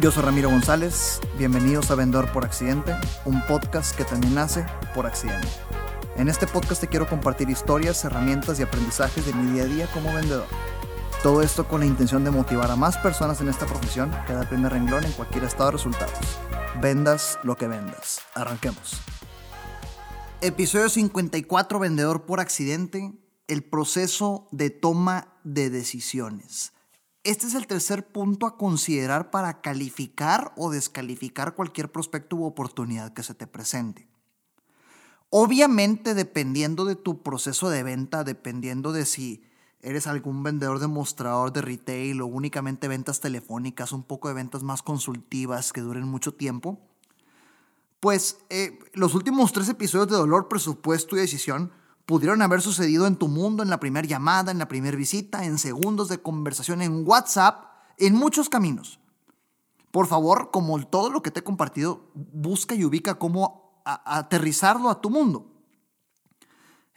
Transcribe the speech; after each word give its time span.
Yo 0.00 0.12
soy 0.12 0.22
Ramiro 0.22 0.48
González, 0.48 1.20
bienvenidos 1.38 1.90
a 1.90 1.96
Vendedor 1.96 2.30
por 2.30 2.44
Accidente, 2.44 2.94
un 3.24 3.44
podcast 3.48 3.96
que 3.96 4.04
también 4.04 4.32
nace 4.32 4.64
por 4.94 5.06
accidente. 5.06 5.48
En 6.16 6.28
este 6.28 6.46
podcast 6.46 6.80
te 6.80 6.86
quiero 6.86 7.08
compartir 7.08 7.50
historias, 7.50 8.04
herramientas 8.04 8.60
y 8.60 8.62
aprendizajes 8.62 9.26
de 9.26 9.32
mi 9.32 9.50
día 9.50 9.64
a 9.64 9.66
día 9.66 9.86
como 9.92 10.14
vendedor. 10.14 10.46
Todo 11.24 11.42
esto 11.42 11.66
con 11.66 11.80
la 11.80 11.86
intención 11.86 12.22
de 12.22 12.30
motivar 12.30 12.70
a 12.70 12.76
más 12.76 12.96
personas 12.98 13.40
en 13.40 13.48
esta 13.48 13.66
profesión 13.66 14.12
que 14.28 14.34
da 14.34 14.42
el 14.42 14.48
primer 14.48 14.70
renglón 14.70 15.04
en 15.04 15.10
cualquier 15.10 15.42
estado 15.42 15.70
de 15.70 15.78
resultados. 15.78 16.38
Vendas 16.80 17.36
lo 17.42 17.56
que 17.56 17.66
vendas. 17.66 18.20
Arranquemos. 18.36 19.00
Episodio 20.40 20.90
54, 20.90 21.80
Vendedor 21.80 22.24
por 22.24 22.38
Accidente, 22.38 23.14
el 23.48 23.64
proceso 23.64 24.46
de 24.52 24.70
toma 24.70 25.34
de 25.42 25.70
decisiones. 25.70 26.72
Este 27.28 27.46
es 27.46 27.54
el 27.54 27.66
tercer 27.66 28.06
punto 28.06 28.46
a 28.46 28.56
considerar 28.56 29.30
para 29.30 29.60
calificar 29.60 30.54
o 30.56 30.70
descalificar 30.70 31.54
cualquier 31.54 31.92
prospecto 31.92 32.36
u 32.36 32.46
oportunidad 32.46 33.12
que 33.12 33.22
se 33.22 33.34
te 33.34 33.46
presente. 33.46 34.08
Obviamente, 35.28 36.14
dependiendo 36.14 36.86
de 36.86 36.96
tu 36.96 37.22
proceso 37.22 37.68
de 37.68 37.82
venta, 37.82 38.24
dependiendo 38.24 38.92
de 38.92 39.04
si 39.04 39.44
eres 39.82 40.06
algún 40.06 40.42
vendedor 40.42 40.78
demostrador 40.78 41.52
de 41.52 41.60
retail 41.60 42.22
o 42.22 42.26
únicamente 42.26 42.88
ventas 42.88 43.20
telefónicas, 43.20 43.92
un 43.92 44.04
poco 44.04 44.28
de 44.28 44.34
ventas 44.34 44.62
más 44.62 44.80
consultivas 44.80 45.74
que 45.74 45.82
duren 45.82 46.08
mucho 46.08 46.32
tiempo, 46.32 46.80
pues 48.00 48.38
eh, 48.48 48.78
los 48.94 49.14
últimos 49.14 49.52
tres 49.52 49.68
episodios 49.68 50.08
de 50.08 50.16
dolor, 50.16 50.48
presupuesto 50.48 51.14
y 51.14 51.20
decisión 51.20 51.72
pudieron 52.08 52.40
haber 52.40 52.62
sucedido 52.62 53.06
en 53.06 53.16
tu 53.16 53.28
mundo, 53.28 53.62
en 53.62 53.68
la 53.68 53.80
primera 53.80 54.08
llamada, 54.08 54.50
en 54.50 54.58
la 54.58 54.66
primera 54.66 54.96
visita, 54.96 55.44
en 55.44 55.58
segundos 55.58 56.08
de 56.08 56.22
conversación 56.22 56.80
en 56.80 57.06
WhatsApp, 57.06 57.66
en 57.98 58.14
muchos 58.14 58.48
caminos. 58.48 58.98
Por 59.90 60.06
favor, 60.06 60.50
como 60.50 60.82
todo 60.86 61.10
lo 61.10 61.20
que 61.20 61.30
te 61.30 61.40
he 61.40 61.44
compartido, 61.44 62.10
busca 62.14 62.74
y 62.74 62.86
ubica 62.86 63.18
cómo 63.18 63.82
aterrizarlo 63.84 64.88
a 64.88 65.02
tu 65.02 65.10
mundo. 65.10 65.52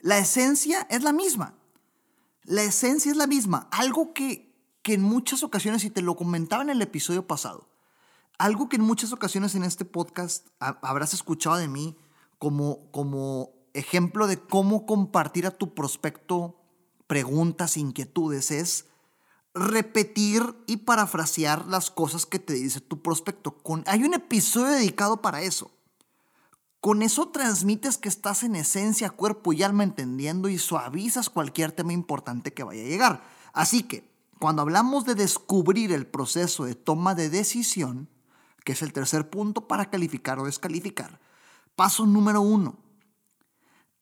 La 0.00 0.16
esencia 0.16 0.86
es 0.88 1.02
la 1.02 1.12
misma. 1.12 1.56
La 2.44 2.62
esencia 2.62 3.10
es 3.10 3.18
la 3.18 3.26
misma. 3.26 3.68
Algo 3.70 4.14
que, 4.14 4.56
que 4.80 4.94
en 4.94 5.02
muchas 5.02 5.42
ocasiones, 5.42 5.84
y 5.84 5.90
te 5.90 6.00
lo 6.00 6.16
comentaba 6.16 6.62
en 6.62 6.70
el 6.70 6.80
episodio 6.80 7.26
pasado, 7.26 7.68
algo 8.38 8.70
que 8.70 8.76
en 8.76 8.82
muchas 8.82 9.12
ocasiones 9.12 9.54
en 9.56 9.64
este 9.64 9.84
podcast 9.84 10.48
habrás 10.58 11.12
escuchado 11.12 11.56
de 11.56 11.68
mí 11.68 11.98
como, 12.38 12.90
como 12.92 13.61
ejemplo 13.74 14.26
de 14.26 14.38
cómo 14.38 14.86
compartir 14.86 15.46
a 15.46 15.50
tu 15.50 15.74
prospecto 15.74 16.56
preguntas, 17.06 17.76
inquietudes, 17.76 18.50
es 18.50 18.86
repetir 19.54 20.42
y 20.66 20.78
parafrasear 20.78 21.66
las 21.66 21.90
cosas 21.90 22.24
que 22.26 22.38
te 22.38 22.54
dice 22.54 22.80
tu 22.80 23.02
prospecto. 23.02 23.52
Con, 23.52 23.84
hay 23.86 24.04
un 24.04 24.14
episodio 24.14 24.68
dedicado 24.68 25.20
para 25.20 25.42
eso. 25.42 25.70
Con 26.80 27.02
eso 27.02 27.28
transmites 27.28 27.96
que 27.98 28.08
estás 28.08 28.42
en 28.42 28.56
esencia, 28.56 29.10
cuerpo 29.10 29.52
y 29.52 29.62
alma 29.62 29.84
entendiendo 29.84 30.48
y 30.48 30.58
suavizas 30.58 31.30
cualquier 31.30 31.70
tema 31.70 31.92
importante 31.92 32.52
que 32.52 32.64
vaya 32.64 32.82
a 32.82 32.86
llegar. 32.86 33.24
Así 33.52 33.84
que, 33.84 34.10
cuando 34.40 34.62
hablamos 34.62 35.04
de 35.04 35.14
descubrir 35.14 35.92
el 35.92 36.06
proceso 36.06 36.64
de 36.64 36.74
toma 36.74 37.14
de 37.14 37.30
decisión, 37.30 38.08
que 38.64 38.72
es 38.72 38.82
el 38.82 38.92
tercer 38.92 39.30
punto 39.30 39.68
para 39.68 39.90
calificar 39.90 40.40
o 40.40 40.46
descalificar, 40.46 41.20
paso 41.76 42.06
número 42.06 42.40
uno, 42.40 42.78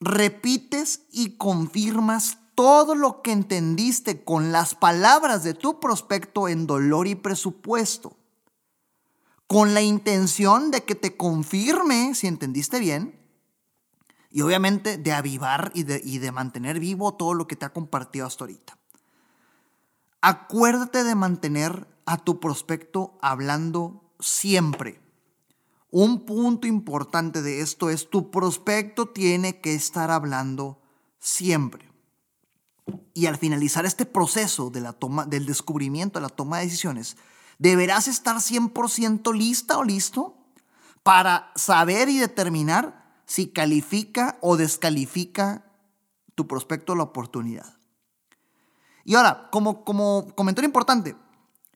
repites 0.00 1.02
y 1.12 1.36
confirmas 1.36 2.38
todo 2.54 2.94
lo 2.94 3.22
que 3.22 3.32
entendiste 3.32 4.24
con 4.24 4.52
las 4.52 4.74
palabras 4.74 5.44
de 5.44 5.54
tu 5.54 5.80
prospecto 5.80 6.48
en 6.48 6.66
dolor 6.66 7.06
y 7.06 7.14
presupuesto, 7.14 8.16
con 9.46 9.74
la 9.74 9.82
intención 9.82 10.70
de 10.70 10.84
que 10.84 10.94
te 10.94 11.16
confirme 11.16 12.14
si 12.14 12.26
entendiste 12.26 12.78
bien 12.78 13.18
y 14.30 14.42
obviamente 14.42 14.96
de 14.96 15.12
avivar 15.12 15.72
y 15.74 15.82
de, 15.82 16.00
y 16.04 16.18
de 16.18 16.32
mantener 16.32 16.78
vivo 16.78 17.14
todo 17.14 17.34
lo 17.34 17.46
que 17.46 17.56
te 17.56 17.66
ha 17.66 17.72
compartido 17.72 18.26
hasta 18.26 18.44
ahorita. 18.44 18.78
Acuérdate 20.20 21.02
de 21.02 21.14
mantener 21.14 21.88
a 22.04 22.18
tu 22.18 22.40
prospecto 22.40 23.18
hablando 23.22 24.12
siempre. 24.20 25.00
Un 25.90 26.24
punto 26.24 26.66
importante 26.66 27.42
de 27.42 27.60
esto 27.60 27.90
es 27.90 28.08
tu 28.08 28.30
prospecto 28.30 29.08
tiene 29.08 29.60
que 29.60 29.74
estar 29.74 30.10
hablando 30.10 30.80
siempre. 31.18 31.90
Y 33.12 33.26
al 33.26 33.36
finalizar 33.36 33.84
este 33.84 34.06
proceso 34.06 34.70
de 34.70 34.80
la 34.80 34.92
toma, 34.92 35.26
del 35.26 35.46
descubrimiento, 35.46 36.18
de 36.18 36.22
la 36.22 36.28
toma 36.28 36.58
de 36.58 36.64
decisiones, 36.64 37.16
deberás 37.58 38.08
estar 38.08 38.36
100% 38.36 39.34
lista 39.34 39.78
o 39.78 39.84
listo 39.84 40.36
para 41.02 41.50
saber 41.56 42.08
y 42.08 42.18
determinar 42.18 43.22
si 43.26 43.48
califica 43.48 44.38
o 44.40 44.56
descalifica 44.56 45.64
tu 46.34 46.46
prospecto 46.46 46.94
la 46.94 47.04
oportunidad. 47.04 47.78
Y 49.04 49.14
ahora, 49.16 49.48
como, 49.50 49.84
como 49.84 50.34
comentario 50.36 50.66
importante, 50.68 51.16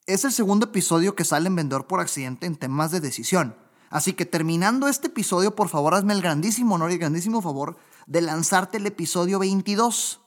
es 0.07 0.25
el 0.25 0.33
segundo 0.33 0.67
episodio 0.67 1.15
que 1.15 1.25
sale 1.25 1.49
en 1.49 1.57
Vendedor 1.57 1.87
por 1.87 2.01
Accidente 2.01 2.47
en 2.47 2.57
temas 2.57 2.91
de 2.91 3.01
decisión. 3.01 3.57
Así 3.95 4.15
que 4.15 4.27
terminando 4.27 4.89
este 4.89 5.07
episodio, 5.07 5.55
por 5.55 5.69
favor, 5.69 5.95
hazme 5.95 6.15
el 6.15 6.21
grandísimo 6.21 6.75
honor 6.75 6.91
y 6.91 6.95
el 6.95 6.99
grandísimo 6.99 7.41
favor 7.41 7.77
de 8.09 8.23
lanzarte 8.23 8.79
el 8.79 8.87
episodio 8.87 9.39
22. 9.39 10.21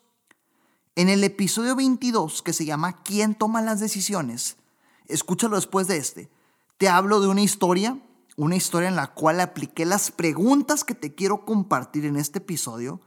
En 0.96 1.10
el 1.10 1.22
episodio 1.26 1.76
22, 1.76 2.44
que 2.44 2.54
se 2.54 2.64
llama 2.64 3.04
¿Quién 3.04 3.36
toma 3.36 3.62
las 3.62 3.82
decisiones? 3.82 4.56
Escúchalo 5.10 5.58
después 5.58 5.86
de 5.88 5.98
este. 5.98 6.30
Te 6.78 6.88
hablo 6.88 7.20
de 7.20 7.28
una 7.28 7.42
historia, 7.42 8.00
una 8.38 8.56
historia 8.56 8.88
en 8.88 8.96
la 8.96 9.08
cual 9.08 9.42
apliqué 9.42 9.86
las 9.86 10.12
preguntas 10.12 10.86
que 10.86 10.96
te 10.96 11.14
quiero 11.14 11.44
compartir 11.44 12.06
en 12.06 12.16
este 12.16 12.38
episodio, 12.38 13.02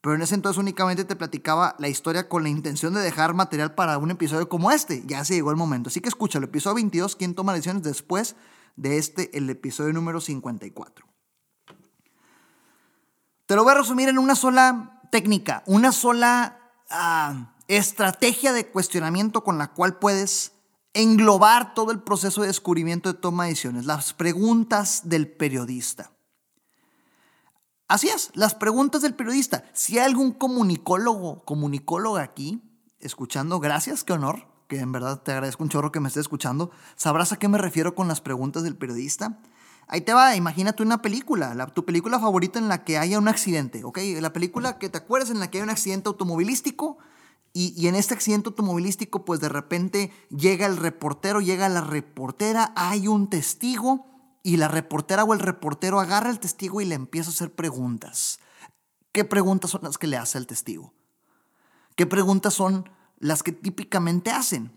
pero 0.00 0.14
en 0.14 0.22
ese 0.22 0.34
entonces 0.34 0.58
únicamente 0.58 1.04
te 1.04 1.14
platicaba 1.14 1.76
la 1.78 1.88
historia 1.88 2.26
con 2.26 2.42
la 2.42 2.48
intención 2.48 2.94
de 2.94 3.02
dejar 3.02 3.34
material 3.34 3.74
para 3.74 3.98
un 3.98 4.12
episodio 4.12 4.48
como 4.48 4.70
este. 4.70 5.02
Ya 5.06 5.22
se 5.26 5.34
llegó 5.34 5.50
el 5.50 5.56
momento. 5.58 5.88
Así 5.88 6.00
que 6.00 6.08
escúchalo, 6.08 6.46
episodio 6.46 6.76
22, 6.76 7.16
¿Quién 7.16 7.34
toma 7.34 7.52
las 7.52 7.58
decisiones? 7.58 7.82
Después 7.82 8.34
de 8.76 8.98
este, 8.98 9.36
el 9.36 9.48
episodio 9.50 9.92
número 9.92 10.20
54. 10.20 11.06
Te 13.46 13.56
lo 13.56 13.64
voy 13.64 13.72
a 13.72 13.78
resumir 13.78 14.08
en 14.08 14.18
una 14.18 14.34
sola 14.34 15.00
técnica, 15.10 15.62
una 15.66 15.92
sola 15.92 16.58
ah, 16.90 17.54
estrategia 17.68 18.52
de 18.52 18.68
cuestionamiento 18.68 19.42
con 19.44 19.58
la 19.58 19.72
cual 19.72 19.98
puedes 19.98 20.52
englobar 20.94 21.74
todo 21.74 21.90
el 21.90 22.02
proceso 22.02 22.42
de 22.42 22.48
descubrimiento 22.48 23.12
de 23.12 23.18
toma 23.18 23.44
de 23.44 23.50
decisiones, 23.50 23.86
las 23.86 24.12
preguntas 24.14 25.08
del 25.08 25.30
periodista. 25.30 26.12
Así 27.88 28.08
es, 28.08 28.30
las 28.34 28.54
preguntas 28.54 29.02
del 29.02 29.14
periodista. 29.14 29.64
Si 29.72 29.98
hay 29.98 30.06
algún 30.06 30.32
comunicólogo, 30.32 31.44
comunicóloga 31.44 32.22
aquí, 32.22 32.62
escuchando, 32.98 33.60
gracias, 33.60 34.02
qué 34.02 34.12
honor 34.12 34.55
que 34.68 34.80
en 34.80 34.92
verdad 34.92 35.22
te 35.22 35.32
agradezco 35.32 35.62
un 35.62 35.68
chorro 35.68 35.92
que 35.92 36.00
me 36.00 36.08
estés 36.08 36.22
escuchando, 36.22 36.70
sabrás 36.96 37.32
a 37.32 37.38
qué 37.38 37.48
me 37.48 37.58
refiero 37.58 37.94
con 37.94 38.08
las 38.08 38.20
preguntas 38.20 38.62
del 38.62 38.76
periodista. 38.76 39.38
Ahí 39.88 40.00
te 40.00 40.12
va, 40.12 40.34
imagínate 40.34 40.82
una 40.82 41.00
película, 41.00 41.54
la, 41.54 41.66
tu 41.68 41.84
película 41.84 42.18
favorita 42.18 42.58
en 42.58 42.68
la 42.68 42.82
que 42.82 42.98
haya 42.98 43.18
un 43.18 43.28
accidente, 43.28 43.84
¿ok? 43.84 43.98
La 44.20 44.32
película 44.32 44.78
que 44.78 44.88
te 44.88 44.98
acuerdas 44.98 45.30
en 45.30 45.38
la 45.38 45.48
que 45.48 45.58
hay 45.58 45.62
un 45.62 45.70
accidente 45.70 46.08
automovilístico 46.08 46.98
y, 47.52 47.72
y, 47.80 47.86
en 47.86 47.94
este 47.94 48.14
accidente 48.14 48.48
automovilístico 48.48 49.24
pues 49.24 49.40
de 49.40 49.48
repente 49.48 50.12
llega 50.28 50.66
el 50.66 50.76
reportero, 50.76 51.40
llega 51.40 51.68
la 51.68 51.80
reportera, 51.80 52.72
hay 52.74 53.06
un 53.06 53.30
testigo 53.30 54.06
y 54.42 54.58
la 54.58 54.68
reportera 54.68 55.24
o 55.24 55.32
el 55.32 55.40
reportero 55.40 56.00
agarra 56.00 56.30
al 56.30 56.40
testigo 56.40 56.80
y 56.80 56.84
le 56.84 56.96
empieza 56.96 57.30
a 57.30 57.32
hacer 57.32 57.54
preguntas. 57.54 58.40
¿Qué 59.12 59.24
preguntas 59.24 59.70
son 59.70 59.80
las 59.82 59.98
que 59.98 60.06
le 60.06 60.16
hace 60.16 60.36
al 60.36 60.46
testigo? 60.46 60.92
¿Qué 61.94 62.06
preguntas 62.06 62.52
son 62.52 62.90
las 63.18 63.42
que 63.42 63.52
típicamente 63.52 64.30
hacen. 64.30 64.72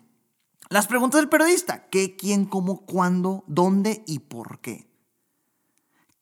Las 0.69 0.87
preguntas 0.87 1.19
del 1.19 1.29
periodista, 1.29 1.89
¿qué, 1.89 2.15
quién, 2.15 2.45
cómo, 2.45 2.85
cuándo, 2.85 3.43
dónde 3.47 4.03
y 4.05 4.19
por 4.19 4.59
qué? 4.59 4.87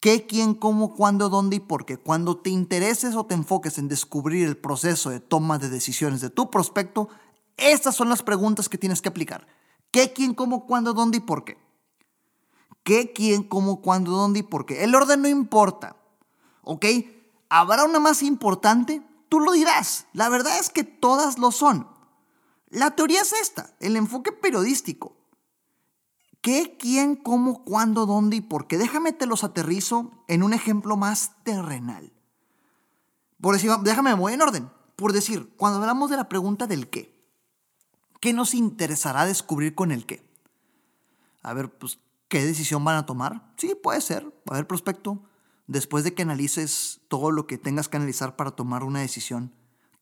¿Qué, 0.00 0.26
quién, 0.26 0.54
cómo, 0.54 0.94
cuándo, 0.94 1.28
dónde 1.28 1.56
y 1.56 1.60
por 1.60 1.84
qué? 1.84 1.98
Cuando 1.98 2.38
te 2.38 2.50
intereses 2.50 3.14
o 3.14 3.26
te 3.26 3.34
enfoques 3.34 3.78
en 3.78 3.88
descubrir 3.88 4.46
el 4.46 4.56
proceso 4.56 5.10
de 5.10 5.20
toma 5.20 5.58
de 5.58 5.68
decisiones 5.68 6.20
de 6.20 6.30
tu 6.30 6.50
prospecto, 6.50 7.08
estas 7.56 7.96
son 7.96 8.08
las 8.08 8.22
preguntas 8.22 8.68
que 8.68 8.78
tienes 8.78 9.02
que 9.02 9.08
aplicar. 9.08 9.46
¿Qué, 9.90 10.12
quién, 10.12 10.34
cómo, 10.34 10.66
cuándo, 10.66 10.94
dónde 10.94 11.18
y 11.18 11.20
por 11.20 11.44
qué? 11.44 11.58
¿Qué, 12.84 13.12
quién, 13.12 13.42
cómo, 13.42 13.82
cuándo, 13.82 14.12
dónde 14.12 14.40
y 14.40 14.44
por 14.44 14.64
qué? 14.64 14.84
El 14.84 14.94
orden 14.94 15.20
no 15.20 15.28
importa, 15.28 15.96
¿ok? 16.62 16.86
¿Habrá 17.50 17.84
una 17.84 17.98
más 17.98 18.22
importante? 18.22 19.02
Tú 19.28 19.40
lo 19.40 19.52
dirás. 19.52 20.06
La 20.12 20.28
verdad 20.28 20.58
es 20.58 20.70
que 20.70 20.84
todas 20.84 21.38
lo 21.38 21.50
son. 21.50 21.97
La 22.70 22.94
teoría 22.94 23.22
es 23.22 23.32
esta, 23.32 23.74
el 23.80 23.96
enfoque 23.96 24.32
periodístico. 24.32 25.16
¿Qué, 26.40 26.76
quién, 26.78 27.16
cómo, 27.16 27.64
cuándo, 27.64 28.06
dónde 28.06 28.36
y 28.36 28.40
por 28.40 28.66
qué? 28.66 28.78
Déjame 28.78 29.12
te 29.12 29.26
los 29.26 29.42
aterrizo 29.42 30.24
en 30.28 30.42
un 30.42 30.52
ejemplo 30.52 30.96
más 30.96 31.32
terrenal. 31.42 32.12
Por 33.40 33.54
decir, 33.54 33.70
déjame, 33.82 34.10
me 34.10 34.20
voy 34.20 34.34
en 34.34 34.42
orden. 34.42 34.70
Por 34.96 35.12
decir, 35.12 35.52
cuando 35.56 35.78
hablamos 35.78 36.10
de 36.10 36.16
la 36.16 36.28
pregunta 36.28 36.66
del 36.66 36.88
qué, 36.88 37.16
¿qué 38.20 38.32
nos 38.32 38.54
interesará 38.54 39.26
descubrir 39.26 39.74
con 39.74 39.90
el 39.90 40.06
qué? 40.06 40.28
A 41.42 41.54
ver, 41.54 41.70
pues 41.70 41.98
qué 42.28 42.44
decisión 42.44 42.84
van 42.84 42.96
a 42.96 43.06
tomar. 43.06 43.52
Sí, 43.56 43.74
puede 43.74 44.00
ser. 44.00 44.32
A 44.46 44.54
ver, 44.54 44.66
prospecto, 44.66 45.22
después 45.66 46.04
de 46.04 46.14
que 46.14 46.22
analices 46.22 47.00
todo 47.08 47.30
lo 47.30 47.46
que 47.46 47.58
tengas 47.58 47.88
que 47.88 47.96
analizar 47.96 48.36
para 48.36 48.52
tomar 48.52 48.84
una 48.84 49.00
decisión, 49.00 49.54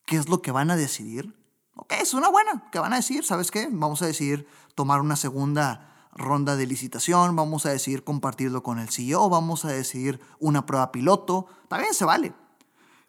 ¿qué 0.07 0.17
es 0.17 0.29
lo 0.29 0.43
que 0.43 0.51
van 0.51 0.71
a 0.71 0.77
decidir? 0.77 1.35
Ok, 1.77 1.93
es 2.01 2.15
una 2.15 2.31
buena. 2.31 2.65
¿Qué 2.73 2.79
van 2.79 2.95
a 2.95 2.97
decir? 2.97 3.25
¿Sabes 3.25 3.51
qué? 3.51 3.69
Vamos 3.71 4.01
a 4.01 4.07
decidir 4.07 4.49
tomar 4.75 5.01
una 5.01 5.15
segunda 5.15 6.09
ronda 6.13 6.57
de 6.57 6.67
licitación, 6.67 7.37
vamos 7.37 7.67
a 7.67 7.71
decidir 7.71 8.03
compartirlo 8.03 8.63
con 8.63 8.79
el 8.79 8.89
CEO, 8.89 9.29
vamos 9.29 9.67
a 9.67 9.69
decidir 9.69 10.19
una 10.41 10.65
prueba 10.65 10.91
piloto. 10.91 11.47
También 11.69 11.93
se 11.93 12.07
vale. 12.07 12.33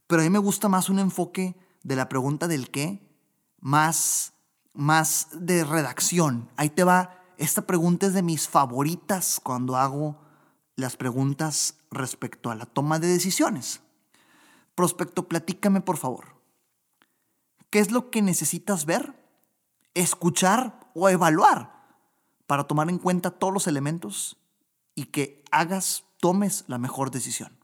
Pero 0.08 0.22
a 0.22 0.26
mí 0.26 0.30
me 0.30 0.40
gusta 0.40 0.68
más 0.68 0.90
un 0.90 1.00
enfoque 1.00 1.56
de 1.84 1.96
la 1.96 2.10
pregunta 2.10 2.50
del 2.50 2.70
qué, 2.70 3.02
más, 3.62 4.34
más 4.74 5.30
de 5.32 5.64
redacción. 5.64 6.50
Ahí 6.58 6.70
te 6.70 6.84
va. 6.84 7.24
Esta 7.38 7.62
pregunta 7.62 8.08
es 8.08 8.14
de 8.14 8.24
mis 8.24 8.50
favoritas 8.50 9.40
cuando 9.42 9.78
hago 9.78 10.18
las 10.76 10.98
preguntas 10.98 11.76
respecto 11.90 12.52
a 12.52 12.56
la 12.56 12.66
toma 12.66 13.00
de 13.00 13.08
decisiones. 13.08 13.80
Prospecto, 14.76 15.28
platícame 15.28 15.80
por 15.80 15.96
favor. 15.96 16.37
¿Qué 17.70 17.80
es 17.80 17.92
lo 17.92 18.10
que 18.10 18.22
necesitas 18.22 18.86
ver, 18.86 19.14
escuchar 19.94 20.90
o 20.94 21.10
evaluar 21.10 21.86
para 22.46 22.64
tomar 22.66 22.90
en 22.90 22.98
cuenta 22.98 23.32
todos 23.32 23.54
los 23.54 23.68
elementos 23.68 24.38
y 24.96 25.06
que 25.06 25.44
hagas, 25.52 26.06
tomes 26.20 26.64
la 26.68 26.78
mejor 26.78 27.12
decisión? 27.12 27.58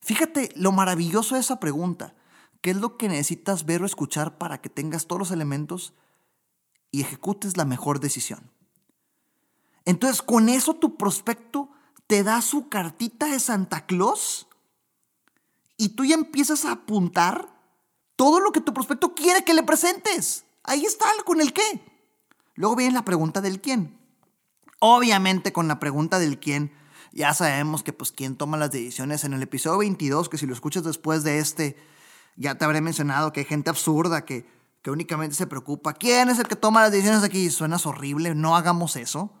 Fíjate 0.00 0.50
lo 0.54 0.72
maravilloso 0.72 1.34
de 1.34 1.40
esa 1.40 1.60
pregunta. 1.60 2.14
¿Qué 2.60 2.70
es 2.70 2.76
lo 2.76 2.96
que 2.96 3.08
necesitas 3.08 3.66
ver 3.66 3.82
o 3.82 3.86
escuchar 3.86 4.38
para 4.38 4.60
que 4.60 4.70
tengas 4.70 5.06
todos 5.06 5.18
los 5.18 5.30
elementos 5.30 5.92
y 6.90 7.02
ejecutes 7.02 7.56
la 7.56 7.64
mejor 7.64 8.00
decisión? 8.00 8.50
Entonces, 9.84 10.22
con 10.22 10.48
eso 10.48 10.74
tu 10.74 10.96
prospecto 10.96 11.70
te 12.06 12.22
da 12.22 12.40
su 12.40 12.68
cartita 12.68 13.26
de 13.26 13.38
Santa 13.38 13.86
Claus 13.86 14.46
y 15.76 15.90
tú 15.90 16.04
ya 16.04 16.14
empiezas 16.14 16.64
a 16.64 16.72
apuntar 16.72 17.53
todo 18.16 18.40
lo 18.40 18.52
que 18.52 18.60
tu 18.60 18.72
prospecto 18.72 19.14
quiere 19.14 19.44
que 19.44 19.54
le 19.54 19.62
presentes. 19.62 20.44
Ahí 20.62 20.84
está, 20.84 21.06
con 21.24 21.40
el 21.40 21.52
qué. 21.52 21.62
Luego 22.54 22.76
viene 22.76 22.94
la 22.94 23.04
pregunta 23.04 23.40
del 23.40 23.60
quién. 23.60 23.98
Obviamente 24.78 25.52
con 25.52 25.68
la 25.68 25.80
pregunta 25.80 26.18
del 26.18 26.38
quién, 26.38 26.72
ya 27.12 27.32
sabemos 27.32 27.82
que 27.82 27.92
pues 27.92 28.12
quién 28.12 28.36
toma 28.36 28.56
las 28.56 28.70
decisiones. 28.70 29.24
En 29.24 29.32
el 29.32 29.42
episodio 29.42 29.78
22, 29.78 30.28
que 30.28 30.38
si 30.38 30.46
lo 30.46 30.52
escuchas 30.52 30.84
después 30.84 31.22
de 31.22 31.38
este, 31.38 31.76
ya 32.36 32.56
te 32.56 32.64
habré 32.64 32.80
mencionado 32.80 33.32
que 33.32 33.40
hay 33.40 33.46
gente 33.46 33.70
absurda 33.70 34.24
que, 34.24 34.46
que 34.82 34.90
únicamente 34.90 35.34
se 35.34 35.46
preocupa. 35.46 35.94
¿Quién 35.94 36.28
es 36.28 36.38
el 36.38 36.48
que 36.48 36.56
toma 36.56 36.82
las 36.82 36.92
decisiones 36.92 37.22
aquí? 37.22 37.50
Suenas 37.50 37.86
horrible, 37.86 38.34
no 38.34 38.56
hagamos 38.56 38.96
eso. 38.96 39.32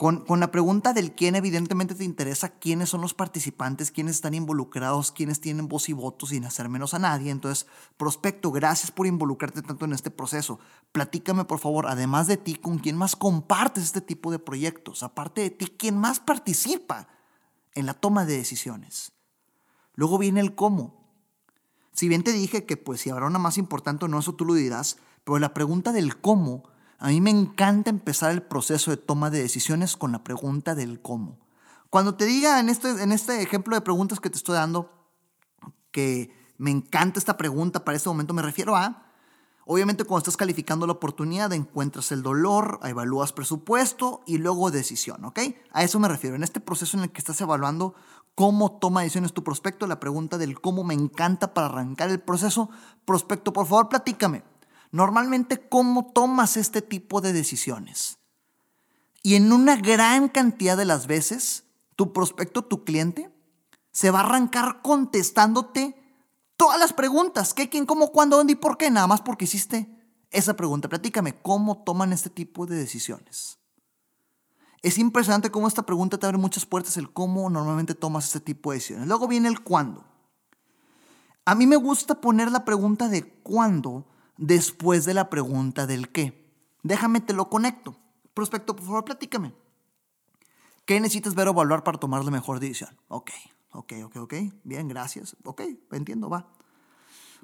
Con, 0.00 0.24
la 0.40 0.50
pregunta 0.50 0.94
del 0.94 1.12
quién 1.14 1.36
evidentemente 1.36 1.94
te 1.94 2.04
interesa 2.04 2.48
quiénes 2.48 2.88
son 2.88 3.02
los 3.02 3.12
participantes, 3.12 3.90
quiénes 3.90 4.14
están 4.14 4.32
involucrados, 4.32 5.12
quiénes 5.12 5.42
tienen 5.42 5.68
voz 5.68 5.90
y 5.90 5.92
voto 5.92 6.24
sin 6.24 6.46
hacer 6.46 6.70
menos 6.70 6.94
a 6.94 6.98
nadie. 6.98 7.30
Entonces, 7.30 7.66
prospecto, 7.98 8.50
gracias 8.50 8.90
por 8.90 9.06
involucrarte 9.06 9.60
tanto 9.60 9.84
en 9.84 9.92
este 9.92 10.10
proceso. 10.10 10.58
Platícame, 10.92 11.44
por 11.44 11.58
favor, 11.58 11.86
además 11.86 12.28
de 12.28 12.38
ti, 12.38 12.54
con 12.54 12.78
quién 12.78 12.96
más 12.96 13.14
compartes 13.14 13.84
este 13.84 14.00
tipo 14.00 14.30
de 14.30 14.38
proyectos. 14.38 15.02
Aparte 15.02 15.42
de 15.42 15.50
ti, 15.50 15.66
quién 15.66 15.98
más 15.98 16.18
participa 16.18 17.08
en 17.74 17.84
la 17.84 17.92
toma 17.92 18.24
de 18.24 18.38
decisiones. 18.38 19.12
Luego 19.92 20.16
viene 20.16 20.40
el 20.40 20.54
cómo. 20.54 21.12
Si 21.92 22.08
bien 22.08 22.22
te 22.22 22.32
dije 22.32 22.64
que 22.64 22.78
pues 22.78 23.02
si 23.02 23.10
habrá 23.10 23.26
una 23.26 23.38
más 23.38 23.58
importante 23.58 24.06
o 24.06 24.08
no, 24.08 24.20
eso 24.20 24.34
tú 24.34 24.46
lo 24.46 24.54
dirás, 24.54 24.96
pero 25.24 25.38
la 25.38 25.52
pregunta 25.52 25.92
del 25.92 26.18
cómo 26.18 26.69
a 27.00 27.08
mí 27.08 27.20
me 27.22 27.30
encanta 27.30 27.88
empezar 27.88 28.30
el 28.30 28.42
proceso 28.42 28.90
de 28.90 28.98
toma 28.98 29.30
de 29.30 29.40
decisiones 29.40 29.96
con 29.96 30.12
la 30.12 30.22
pregunta 30.22 30.74
del 30.74 31.00
cómo. 31.00 31.38
Cuando 31.88 32.14
te 32.14 32.26
diga 32.26 32.60
en 32.60 32.68
este, 32.68 32.90
en 32.90 33.10
este 33.10 33.40
ejemplo 33.42 33.74
de 33.74 33.80
preguntas 33.80 34.20
que 34.20 34.28
te 34.28 34.36
estoy 34.36 34.54
dando 34.54 34.90
que 35.92 36.30
me 36.58 36.70
encanta 36.70 37.18
esta 37.18 37.38
pregunta 37.38 37.86
para 37.86 37.96
este 37.96 38.10
momento, 38.10 38.34
me 38.34 38.42
refiero 38.42 38.76
a, 38.76 39.06
obviamente 39.64 40.04
cuando 40.04 40.18
estás 40.18 40.36
calificando 40.36 40.86
la 40.86 40.92
oportunidad, 40.92 41.54
encuentras 41.54 42.12
el 42.12 42.22
dolor, 42.22 42.78
evalúas 42.84 43.32
presupuesto 43.32 44.20
y 44.26 44.36
luego 44.36 44.70
decisión, 44.70 45.24
¿ok? 45.24 45.40
A 45.72 45.82
eso 45.82 45.98
me 45.98 46.08
refiero. 46.08 46.36
En 46.36 46.44
este 46.44 46.60
proceso 46.60 46.98
en 46.98 47.04
el 47.04 47.10
que 47.10 47.20
estás 47.20 47.40
evaluando 47.40 47.94
cómo 48.34 48.78
toma 48.78 49.00
decisiones 49.00 49.32
tu 49.32 49.42
prospecto, 49.42 49.86
la 49.86 50.00
pregunta 50.00 50.36
del 50.36 50.60
cómo 50.60 50.84
me 50.84 50.92
encanta 50.92 51.54
para 51.54 51.68
arrancar 51.68 52.10
el 52.10 52.20
proceso. 52.20 52.68
Prospecto, 53.06 53.54
por 53.54 53.66
favor, 53.66 53.88
platícame. 53.88 54.49
Normalmente, 54.92 55.68
¿cómo 55.68 56.12
tomas 56.12 56.56
este 56.56 56.82
tipo 56.82 57.20
de 57.20 57.32
decisiones? 57.32 58.18
Y 59.22 59.34
en 59.34 59.52
una 59.52 59.76
gran 59.76 60.28
cantidad 60.28 60.76
de 60.76 60.84
las 60.84 61.06
veces, 61.06 61.64
tu 61.96 62.12
prospecto, 62.12 62.62
tu 62.62 62.84
cliente, 62.84 63.30
se 63.92 64.10
va 64.10 64.20
a 64.20 64.24
arrancar 64.24 64.80
contestándote 64.82 65.96
todas 66.56 66.78
las 66.78 66.92
preguntas. 66.92 67.54
¿Qué, 67.54 67.68
quién, 67.68 67.86
cómo, 67.86 68.12
cuándo, 68.12 68.36
dónde 68.36 68.54
y 68.54 68.56
por 68.56 68.76
qué? 68.76 68.90
Nada 68.90 69.06
más 69.06 69.20
porque 69.20 69.44
hiciste 69.44 69.88
esa 70.30 70.54
pregunta. 70.54 70.88
Platícame, 70.88 71.40
¿cómo 71.40 71.82
toman 71.84 72.12
este 72.12 72.30
tipo 72.30 72.66
de 72.66 72.76
decisiones? 72.76 73.58
Es 74.82 74.98
impresionante 74.98 75.50
cómo 75.50 75.68
esta 75.68 75.82
pregunta 75.82 76.18
te 76.18 76.26
abre 76.26 76.38
muchas 76.38 76.64
puertas, 76.64 76.96
el 76.96 77.12
cómo 77.12 77.50
normalmente 77.50 77.94
tomas 77.94 78.26
este 78.26 78.40
tipo 78.40 78.70
de 78.70 78.78
decisiones. 78.78 79.06
Luego 79.06 79.28
viene 79.28 79.48
el 79.48 79.60
cuándo. 79.60 80.04
A 81.44 81.54
mí 81.54 81.66
me 81.66 81.76
gusta 81.76 82.20
poner 82.20 82.50
la 82.50 82.64
pregunta 82.64 83.08
de 83.08 83.24
cuándo 83.42 84.06
después 84.40 85.04
de 85.04 85.14
la 85.14 85.30
pregunta 85.30 85.86
del 85.86 86.08
qué. 86.08 86.50
Déjame, 86.82 87.20
te 87.20 87.34
lo 87.34 87.48
conecto. 87.48 87.96
Prospecto, 88.34 88.74
por 88.74 88.86
favor, 88.86 89.04
platícame. 89.04 89.54
¿Qué 90.86 90.98
necesitas 90.98 91.34
ver 91.34 91.46
o 91.46 91.50
evaluar 91.50 91.84
para 91.84 91.98
tomar 91.98 92.24
la 92.24 92.30
mejor 92.30 92.58
decisión? 92.58 92.90
Ok, 93.08 93.30
ok, 93.72 93.92
ok, 94.04 94.16
ok. 94.16 94.34
Bien, 94.64 94.88
gracias. 94.88 95.36
Ok, 95.44 95.62
entiendo, 95.92 96.28
va. 96.30 96.50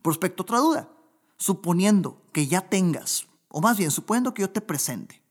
Prospecto, 0.02 0.42
otra 0.42 0.58
duda. 0.58 0.88
Suponiendo 1.36 2.22
que 2.32 2.46
ya 2.46 2.62
tengas, 2.62 3.28
o 3.48 3.60
más 3.60 3.76
bien, 3.76 3.90
suponiendo 3.90 4.32
que 4.32 4.42
yo 4.42 4.50
te 4.50 4.62
presente 4.62 5.22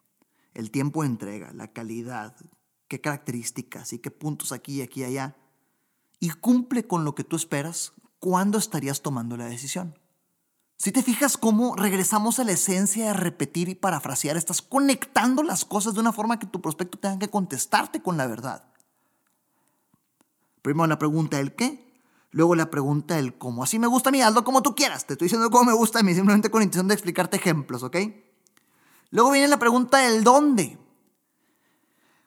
el 0.54 0.70
tiempo 0.70 1.02
de 1.02 1.08
entrega, 1.10 1.52
la 1.54 1.74
calidad, 1.74 2.36
qué 2.88 3.02
características 3.02 3.92
y 3.92 4.00
qué 4.00 4.12
puntos 4.12 4.52
aquí 4.52 4.84
aquí 4.84 5.04
allá, 5.04 5.36
y 6.20 6.30
cumple 6.30 6.86
con 6.86 7.04
lo 7.04 7.16
que 7.16 7.24
tú 7.24 7.36
esperas, 7.36 7.92
¿cuándo 8.20 8.60
estarías 8.60 9.02
tomando 9.02 9.36
la 9.36 9.46
decisión? 9.46 9.98
Si 10.86 10.92
te 10.92 11.02
fijas 11.02 11.36
cómo 11.36 11.76
regresamos 11.76 12.38
a 12.38 12.44
la 12.44 12.52
esencia 12.52 13.08
de 13.08 13.14
repetir 13.14 13.70
y 13.70 13.74
parafrasear, 13.74 14.38
estás 14.38 14.62
conectando 14.62 15.42
las 15.42 15.66
cosas 15.66 15.96
de 15.96 16.00
una 16.00 16.12
forma 16.12 16.38
que 16.38 16.46
tu 16.46 16.62
prospecto 16.62 17.00
tenga 17.00 17.18
que 17.18 17.28
contestarte 17.28 18.04
con 18.04 18.18
la 18.18 18.28
verdad. 18.28 18.72
Primero 20.62 20.86
la 20.86 21.00
pregunta 21.00 21.38
del 21.38 21.56
qué, 21.56 21.92
luego 22.30 22.54
la 22.54 22.70
pregunta 22.70 23.16
del 23.16 23.36
cómo. 23.36 23.64
Así 23.64 23.80
me 23.80 23.88
gusta 23.88 24.10
a 24.10 24.12
mí, 24.12 24.22
hazlo 24.22 24.44
como 24.44 24.62
tú 24.62 24.76
quieras. 24.76 25.08
Te 25.08 25.14
estoy 25.14 25.26
diciendo 25.26 25.50
cómo 25.50 25.72
me 25.72 25.74
gusta 25.74 26.02
a 26.02 26.04
mí, 26.04 26.14
simplemente 26.14 26.52
con 26.52 26.62
intención 26.62 26.88
de 26.88 26.94
explicarte 26.94 27.38
ejemplos, 27.38 27.82
¿ok? 27.82 27.98
Luego 29.10 29.32
viene 29.32 29.48
la 29.48 29.58
pregunta 29.58 29.98
del 29.98 30.24
dónde. 30.24 30.78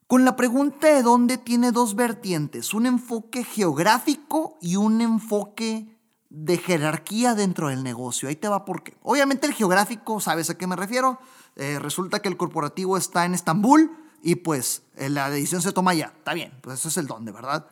Con 0.09 0.25
la 0.25 0.35
pregunta 0.35 0.89
de 0.89 1.05
dónde 1.05 1.39
tiene 1.39 1.71
dos 1.71 1.95
vertientes, 1.95 2.75
un 2.75 2.87
enfoque 2.87 3.45
geográfico 3.45 4.59
y 4.61 4.75
un 4.75 5.01
enfoque 5.01 5.97
de 6.31 6.59
jerarquía 6.59 7.35
dentro 7.35 7.69
del 7.69 7.83
negocio. 7.83 8.29
Ahí 8.29 8.37
te 8.37 8.49
va 8.49 8.65
por 8.65 8.83
qué. 8.83 8.97
Obviamente 9.03 9.47
el 9.47 9.55
geográfico, 9.55 10.21
¿sabes 10.21 10.51
a 10.51 10.59
qué 10.59 10.67
me 10.67 10.77
refiero? 10.77 11.19
Eh, 11.57 11.79
resulta 11.79 12.21
que 12.21 12.29
el 12.29 12.37
corporativo 12.37 12.97
está 12.97 13.25
en 13.25 13.35
Estambul 13.35 13.97
y 14.23 14.37
pues 14.37 14.83
eh, 14.97 15.09
la 15.09 15.31
decisión 15.31 15.63
se 15.63 15.73
toma 15.73 15.93
allá. 15.93 16.13
Está 16.17 16.35
bien, 16.35 16.53
pues 16.63 16.81
eso 16.81 16.89
es 16.89 16.97
el 16.99 17.07
dónde, 17.07 17.33
¿verdad? 17.33 17.67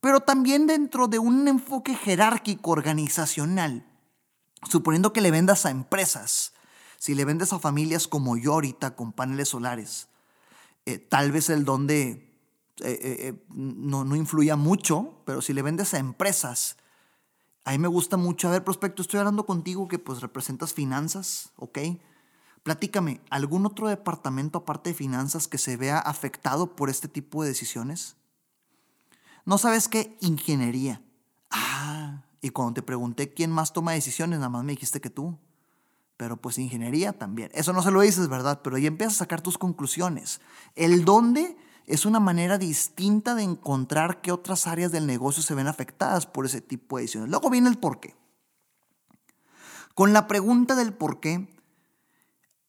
Pero 0.00 0.20
también 0.20 0.66
dentro 0.66 1.08
de 1.08 1.18
un 1.18 1.46
enfoque 1.46 1.94
jerárquico 1.94 2.70
organizacional, 2.72 3.86
suponiendo 4.68 5.12
que 5.12 5.20
le 5.20 5.30
vendas 5.30 5.64
a 5.66 5.70
empresas, 5.70 6.54
si 6.96 7.14
le 7.14 7.24
vendes 7.24 7.52
a 7.52 7.58
familias 7.58 8.08
como 8.08 8.36
yo 8.36 8.54
ahorita 8.54 8.96
con 8.96 9.12
paneles 9.12 9.50
solares, 9.50 10.08
eh, 10.84 10.98
tal 10.98 11.32
vez 11.32 11.48
el 11.50 11.64
dónde 11.64 12.26
no, 13.50 14.04
no 14.04 14.16
influya 14.16 14.56
mucho, 14.56 15.20
pero 15.26 15.42
si 15.42 15.52
le 15.52 15.60
vendes 15.60 15.92
a 15.92 15.98
empresas, 15.98 16.78
a 17.64 17.72
mí 17.72 17.78
me 17.78 17.88
gusta 17.88 18.16
mucho. 18.16 18.48
A 18.48 18.52
ver, 18.52 18.64
prospecto, 18.64 19.02
estoy 19.02 19.18
hablando 19.18 19.46
contigo 19.46 19.88
que 19.88 19.98
pues 19.98 20.20
representas 20.20 20.72
finanzas, 20.72 21.52
¿ok? 21.56 21.78
Platícame, 22.62 23.20
¿algún 23.30 23.66
otro 23.66 23.88
departamento 23.88 24.58
aparte 24.58 24.90
de 24.90 24.94
finanzas 24.94 25.48
que 25.48 25.58
se 25.58 25.76
vea 25.76 25.98
afectado 25.98 26.76
por 26.76 26.90
este 26.90 27.08
tipo 27.08 27.42
de 27.42 27.48
decisiones? 27.48 28.16
¿No 29.44 29.58
sabes 29.58 29.88
qué? 29.88 30.16
Ingeniería. 30.20 31.02
Ah, 31.50 32.22
y 32.40 32.50
cuando 32.50 32.74
te 32.74 32.82
pregunté 32.82 33.32
quién 33.32 33.50
más 33.50 33.72
toma 33.72 33.92
decisiones, 33.92 34.38
nada 34.38 34.50
más 34.50 34.64
me 34.64 34.72
dijiste 34.72 35.00
que 35.00 35.10
tú. 35.10 35.38
Pero 36.16 36.36
pues 36.36 36.58
ingeniería 36.58 37.14
también. 37.14 37.50
Eso 37.54 37.72
no 37.72 37.82
se 37.82 37.90
lo 37.90 38.02
dices, 38.02 38.28
¿verdad? 38.28 38.60
Pero 38.62 38.76
ahí 38.76 38.86
empiezas 38.86 39.16
a 39.16 39.18
sacar 39.20 39.40
tus 39.40 39.56
conclusiones. 39.56 40.42
El 40.74 41.06
dónde 41.06 41.56
es 41.86 42.06
una 42.06 42.20
manera 42.20 42.58
distinta 42.58 43.34
de 43.34 43.42
encontrar 43.42 44.20
qué 44.20 44.32
otras 44.32 44.66
áreas 44.66 44.92
del 44.92 45.06
negocio 45.06 45.42
se 45.42 45.54
ven 45.54 45.66
afectadas 45.66 46.26
por 46.26 46.46
ese 46.46 46.60
tipo 46.60 46.96
de 46.96 47.02
decisiones. 47.02 47.30
Luego 47.30 47.50
viene 47.50 47.68
el 47.68 47.78
por 47.78 48.00
qué. 48.00 48.14
Con 49.94 50.12
la 50.12 50.26
pregunta 50.26 50.74
del 50.76 50.92
por 50.92 51.20
qué, 51.20 51.48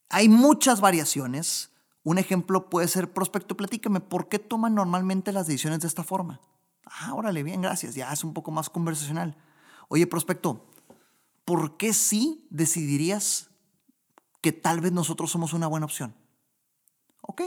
hay 0.10 0.28
muchas 0.28 0.82
variaciones. 0.82 1.72
Un 2.04 2.18
ejemplo 2.18 2.70
puede 2.70 2.88
ser, 2.88 3.14
prospecto, 3.14 3.56
platícame, 3.56 4.00
¿por 4.00 4.28
qué 4.28 4.40
toman 4.40 4.76
normalmente 4.76 5.32
las 5.32 5.48
decisiones 5.48 5.80
de 5.80 5.88
esta 5.88 6.04
forma? 6.04 6.42
Ah, 6.86 7.14
órale, 7.14 7.44
bien, 7.44 7.62
gracias, 7.62 7.96
ya 7.96 8.12
es 8.12 8.24
un 8.24 8.34
poco 8.34 8.52
más 8.52 8.70
conversacional. 8.70 9.38
Oye, 9.88 10.08
prospecto, 10.08 10.66
¿por 11.46 11.78
qué 11.78 11.94
sí 11.94 12.48
decidirías 12.50 13.50
que 14.42 14.52
tal 14.52 14.82
vez 14.82 14.92
nosotros 14.92 15.32
somos 15.32 15.54
una 15.54 15.68
buena 15.68 15.86
opción? 15.86 16.16
Ok, 17.22 17.44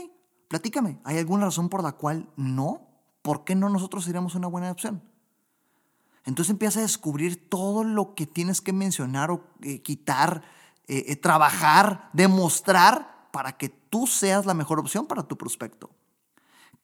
platícame, 0.48 1.00
¿hay 1.04 1.18
alguna 1.18 1.46
razón 1.46 1.68
por 1.68 1.82
la 1.82 1.92
cual 1.92 2.28
no? 2.36 2.88
¿Por 3.22 3.44
qué 3.44 3.54
no 3.54 3.68
nosotros 3.68 4.04
seríamos 4.04 4.34
una 4.34 4.48
buena 4.48 4.70
opción? 4.70 5.02
Entonces 6.24 6.50
empieza 6.50 6.80
a 6.80 6.82
descubrir 6.82 7.48
todo 7.48 7.84
lo 7.84 8.14
que 8.14 8.26
tienes 8.26 8.60
que 8.60 8.72
mencionar 8.72 9.30
o 9.30 9.44
eh, 9.62 9.82
quitar, 9.82 10.42
eh, 10.86 11.04
eh, 11.08 11.16
trabajar, 11.16 12.10
demostrar 12.12 13.28
para 13.30 13.56
que 13.56 13.68
tú 13.68 14.06
seas 14.06 14.46
la 14.46 14.54
mejor 14.54 14.78
opción 14.78 15.06
para 15.06 15.24
tu 15.24 15.36
prospecto. 15.36 15.90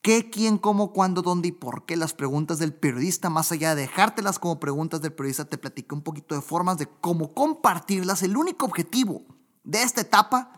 ¿Qué, 0.01 0.29
quién, 0.31 0.57
cómo, 0.57 0.93
cuándo, 0.93 1.21
dónde 1.21 1.49
y 1.49 1.51
por 1.51 1.85
qué? 1.85 1.95
Las 1.95 2.13
preguntas 2.13 2.57
del 2.57 2.73
periodista, 2.73 3.29
más 3.29 3.51
allá 3.51 3.75
de 3.75 3.81
dejártelas 3.81 4.39
como 4.39 4.59
preguntas 4.59 5.01
del 5.01 5.13
periodista, 5.13 5.45
te 5.45 5.59
platico 5.59 5.95
un 5.95 6.01
poquito 6.01 6.33
de 6.33 6.41
formas 6.41 6.77
de 6.77 6.87
cómo 6.87 7.33
compartirlas. 7.33 8.23
El 8.23 8.35
único 8.35 8.65
objetivo 8.65 9.23
de 9.63 9.83
esta 9.83 10.01
etapa 10.01 10.53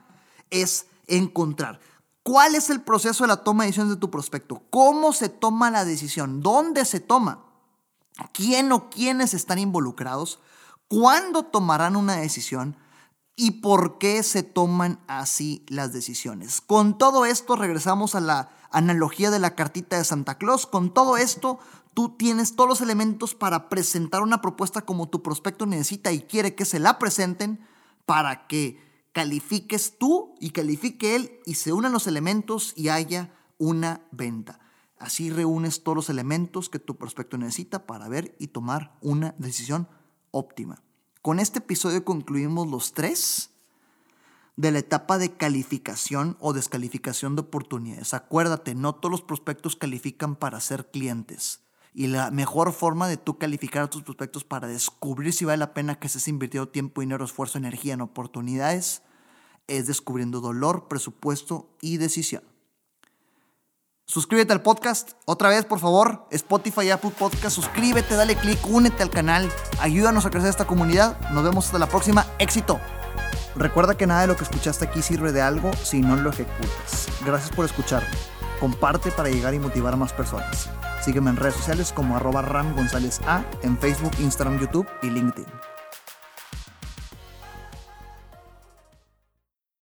es 0.50 0.88
encontrar 1.07 1.81
cuál 2.24 2.56
es 2.56 2.70
el 2.70 2.82
proceso 2.82 3.24
de 3.24 3.27
la 3.27 3.44
toma 3.44 3.63
de 3.63 3.68
decisiones 3.68 3.96
de 3.96 4.00
tu 4.00 4.10
prospecto, 4.10 4.63
cómo 4.70 5.13
se 5.13 5.30
toma 5.30 5.70
la 5.70 5.86
decisión, 5.86 6.42
dónde 6.42 6.86
se 6.86 7.00
toma 7.00 7.46
quién 8.32 8.72
o 8.72 8.89
quiénes 8.89 9.34
están 9.34 9.60
involucrados, 9.60 10.39
cuándo 10.88 11.44
tomarán 11.44 11.96
una 11.96 12.15
decisión 12.15 12.77
y 13.36 13.62
por 13.62 13.98
qué 13.98 14.24
se 14.24 14.44
toman 14.44 15.00
así 15.08 15.65
las 15.68 15.92
decisiones. 15.92 16.62
Con 16.62 16.98
todo 16.98 17.25
esto 17.25 17.56
regresamos 17.56 18.15
a 18.15 18.22
la 18.22 18.51
analogía 18.72 19.32
de 19.32 19.39
la 19.39 19.56
cartita 19.56 19.98
de 19.98 20.03
Santa 20.03 20.38
Claus. 20.38 20.68
Con 20.68 20.94
todo 20.94 21.18
esto 21.18 21.60
tú 21.94 22.10
tienes 22.10 22.56
todos 22.56 22.70
los 22.70 22.82
elementos 22.82 23.34
para 23.36 23.70
presentar 23.70 24.22
una 24.22 24.42
propuesta 24.42 24.82
como 24.82 25.10
tu 25.10 25.24
prospecto 25.24 25.65
necesita 25.65 26.12
y 26.12 26.22
quiere 26.22 26.56
que 26.56 26.65
se 26.65 26.80
la 26.80 27.00
presenten 27.00 27.65
para 28.06 28.48
que 28.48 28.82
califiques 29.13 29.98
tú 29.98 30.36
y 30.39 30.50
califique 30.50 31.15
él 31.15 31.39
y 31.46 31.55
se 31.55 31.72
unan 31.72 31.93
los 31.93 32.08
elementos 32.08 32.74
y 32.75 32.89
haya 32.89 33.34
una 33.58 34.01
venta. 34.12 34.60
Así 35.00 35.29
reúnes 35.29 35.84
todos 35.84 35.96
los 35.96 36.10
elementos 36.10 36.70
que 36.70 36.79
tu 36.79 36.98
prospecto 36.98 37.38
necesita 37.38 37.86
para 37.86 38.10
ver 38.10 38.36
y 38.39 38.48
tomar 38.48 38.98
una 39.01 39.36
decisión 39.38 39.88
óptima. 40.32 40.82
Con 41.22 41.39
este 41.39 41.60
episodio 41.60 42.03
concluimos 42.03 42.67
los 42.67 42.93
tres 42.93 43.51
de 44.55 44.72
la 44.72 44.79
etapa 44.79 45.17
de 45.17 45.34
calificación 45.34 46.38
o 46.39 46.53
descalificación 46.53 47.36
de 47.36 47.41
oportunidades. 47.41 48.13
Acuérdate, 48.13 48.75
no 48.75 48.96
todos 48.96 49.12
los 49.12 49.22
prospectos 49.22 49.75
califican 49.75 50.36
para 50.36 50.60
ser 50.60 50.89
clientes. 50.91 51.62
Y 51.93 52.07
la 52.07 52.31
mejor 52.31 52.73
forma 52.73 53.07
de 53.07 53.17
tú 53.17 53.38
calificar 53.38 53.83
a 53.83 53.89
tus 53.89 54.03
prospectos 54.03 54.43
para 54.43 54.67
descubrir 54.67 55.33
si 55.33 55.45
vale 55.45 55.57
la 55.57 55.73
pena 55.73 56.00
que 56.00 56.07
estés 56.07 56.27
invirtiendo 56.27 56.69
tiempo, 56.69 57.01
dinero, 57.01 57.23
esfuerzo, 57.23 57.57
energía 57.57 57.93
en 57.93 58.01
oportunidades 58.01 59.03
es 59.67 59.88
descubriendo 59.88 60.41
dolor, 60.41 60.88
presupuesto 60.88 61.69
y 61.81 61.97
decisión. 61.97 62.43
Suscríbete 64.05 64.53
al 64.53 64.62
podcast. 64.62 65.13
Otra 65.25 65.50
vez, 65.50 65.65
por 65.65 65.79
favor, 65.79 66.27
Spotify, 66.29 66.91
Apple 66.91 67.13
Podcast. 67.17 67.55
Suscríbete, 67.55 68.15
dale 68.15 68.35
click, 68.35 68.59
únete 68.67 69.01
al 69.01 69.09
canal. 69.09 69.50
Ayúdanos 69.79 70.25
a 70.25 70.29
crecer 70.29 70.50
esta 70.50 70.67
comunidad. 70.67 71.17
Nos 71.31 71.43
vemos 71.43 71.65
hasta 71.65 71.79
la 71.79 71.88
próxima. 71.88 72.25
Éxito. 72.38 72.79
Recuerda 73.55 73.95
que 73.95 74.07
nada 74.07 74.21
de 74.21 74.27
lo 74.27 74.35
que 74.35 74.43
escuchaste 74.43 74.85
aquí 74.85 75.01
sirve 75.01 75.31
de 75.31 75.41
algo 75.41 75.71
si 75.73 76.01
no 76.01 76.15
lo 76.15 76.31
ejecutas. 76.31 77.07
Gracias 77.25 77.55
por 77.55 77.65
escucharme. 77.65 78.09
Comparte 78.59 79.12
para 79.12 79.29
llegar 79.29 79.53
y 79.53 79.59
motivar 79.59 79.93
a 79.93 79.97
más 79.97 80.12
personas. 80.12 80.69
Sígueme 81.03 81.31
en 81.31 81.36
redes 81.36 81.55
sociales 81.55 81.91
como 81.91 82.15
arroba 82.15 82.41
Ram 82.41 82.74
González 82.75 83.19
A 83.27 83.43
en 83.62 83.77
Facebook, 83.77 84.13
Instagram, 84.19 84.57
YouTube 84.57 84.88
y 85.01 85.10
LinkedIn. 85.10 85.73